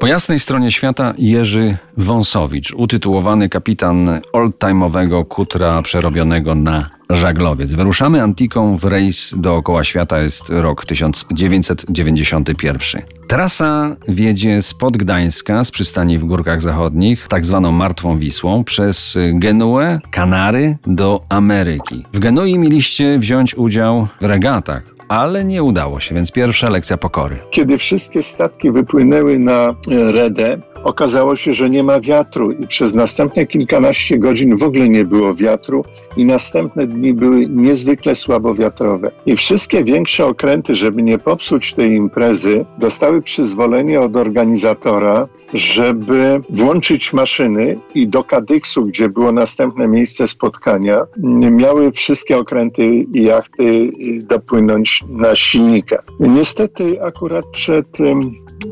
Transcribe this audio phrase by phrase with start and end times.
[0.00, 7.72] Po jasnej stronie świata Jerzy Wąsowicz, utytułowany kapitan oldtime'owego kutra przerobionego na żaglowiec.
[7.72, 13.02] Wyruszamy Antiką w rejs dookoła świata, jest rok 1991.
[13.28, 20.00] Trasa wiedzie spod Gdańska, z przystani w Górkach Zachodnich, tak zwaną Martwą Wisłą, przez Genuę,
[20.10, 22.06] Kanary do Ameryki.
[22.12, 27.38] W Genui mieliście wziąć udział w regatach ale nie udało się, więc pierwsza lekcja pokory.
[27.50, 32.94] Kiedy wszystkie statki wypłynęły na e, Redę, okazało się, że nie ma wiatru i przez
[32.94, 35.84] następne kilkanaście godzin w ogóle nie było wiatru
[36.16, 39.10] i następne dni były niezwykle słabowiatrowe.
[39.26, 47.12] I wszystkie większe okręty, żeby nie popsuć tej imprezy, dostały przyzwolenie od organizatora, żeby włączyć
[47.12, 51.06] maszyny i do Kadyksu, gdzie było następne miejsce spotkania,
[51.50, 53.90] miały wszystkie okręty i jachty
[54.22, 56.02] dopłynąć na silnika.
[56.20, 57.86] Niestety akurat przed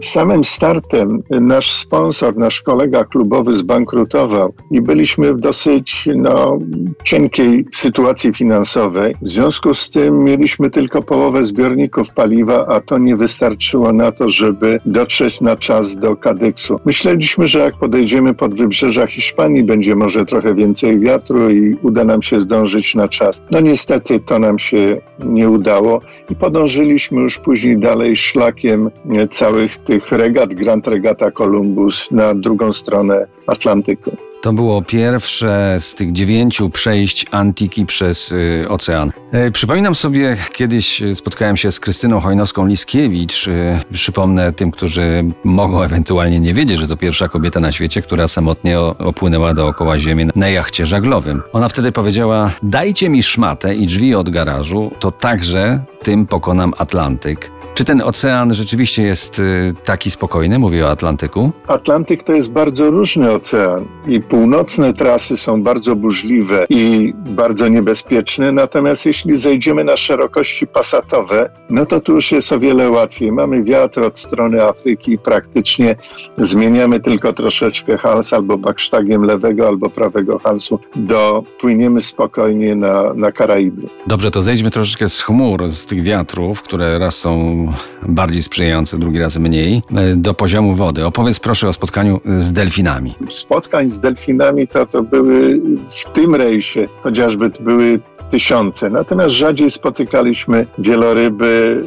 [0.03, 6.59] samym startem nasz sponsor, nasz kolega klubowy zbankrutował i byliśmy w dosyć no,
[7.05, 9.15] cienkiej sytuacji finansowej.
[9.23, 14.29] W związku z tym mieliśmy tylko połowę zbiorników paliwa, a to nie wystarczyło na to,
[14.29, 16.81] żeby dotrzeć na czas do Kadyksu.
[16.85, 22.23] Myśleliśmy, że jak podejdziemy pod wybrzeża Hiszpanii, będzie może trochę więcej wiatru i uda nam
[22.23, 23.43] się zdążyć na czas.
[23.51, 26.01] No niestety to nam się nie udało
[26.31, 28.91] i podążyliśmy już później dalej szlakiem
[29.31, 34.17] całych tych regat Grand Regata Columbus na drugą stronę Atlantyku.
[34.41, 39.13] To było pierwsze z tych dziewięciu przejść Antiki przez y, ocean.
[39.33, 43.49] E, przypominam sobie, kiedyś spotkałem się z Krystyną Hojnowską-Liskiewicz.
[43.49, 48.29] Y, przypomnę tym, którzy mogą ewentualnie nie wiedzieć, że to pierwsza kobieta na świecie, która
[48.29, 51.43] samotnie opłynęła dookoła Ziemi na jachcie żaglowym.
[51.53, 57.58] Ona wtedy powiedziała: Dajcie mi szmatę i drzwi od garażu, to także tym pokonam Atlantyk.
[57.79, 60.59] Czy ten ocean rzeczywiście jest y, taki spokojny?
[60.59, 61.51] Mówię o Atlantyku.
[61.67, 68.53] Atlantyk to jest bardzo różny ocean i północne trasy są bardzo burzliwe i bardzo niebezpieczne,
[68.53, 73.33] natomiast jeśli zejdziemy na szerokości pasatowe, no to tu już jest o wiele łatwiej.
[73.33, 75.97] Mamy wiatr od strony Afryki i praktycznie
[76.39, 83.33] zmieniamy tylko troszeczkę hals albo baksztagiem lewego albo prawego halsu, do płyniemy spokojnie na, na
[83.33, 83.83] Karaiby.
[84.07, 87.68] Dobrze, to zejdźmy troszeczkę z chmur, z tych wiatrów, które raz są
[88.09, 91.07] bardziej sprzyjające, drugi raz mniej, e, do poziomu wody.
[91.07, 93.15] Opowiedz proszę o spotkaniu z delfinami.
[93.29, 98.91] Spotkań z delfinami to, to były w tym rejsie, chociażby były tysiące.
[98.91, 101.85] Natomiast rzadziej spotykaliśmy wieloryby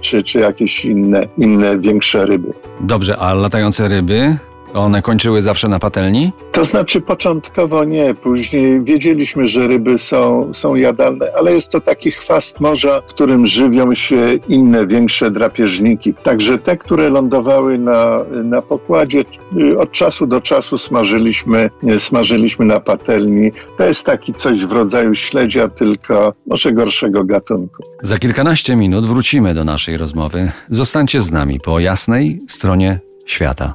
[0.00, 2.52] czy, czy jakieś inne, inne większe ryby.
[2.80, 4.36] Dobrze, a latające ryby?
[4.74, 6.32] One kończyły zawsze na patelni?
[6.52, 12.10] To znaczy początkowo nie, później wiedzieliśmy, że ryby są, są jadalne, ale jest to taki
[12.10, 16.14] chwast morza, którym żywią się inne, większe drapieżniki.
[16.14, 19.24] Także te, które lądowały na, na pokładzie,
[19.78, 23.52] od czasu do czasu smażyliśmy, smażyliśmy na patelni.
[23.78, 27.82] To jest taki coś w rodzaju śledzia, tylko może gorszego gatunku.
[28.02, 30.52] Za kilkanaście minut wrócimy do naszej rozmowy.
[30.68, 33.74] Zostańcie z nami po jasnej stronie świata.